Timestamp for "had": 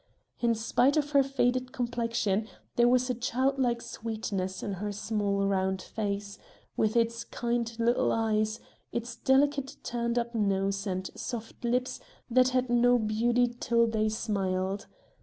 12.49-12.67